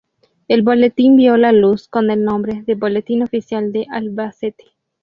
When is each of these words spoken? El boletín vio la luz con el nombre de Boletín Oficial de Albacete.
El 0.47 0.63
boletín 0.63 1.15
vio 1.15 1.37
la 1.37 1.51
luz 1.51 1.87
con 1.87 2.09
el 2.09 2.23
nombre 2.23 2.63
de 2.65 2.73
Boletín 2.73 3.21
Oficial 3.21 3.71
de 3.71 3.85
Albacete. 3.91 4.65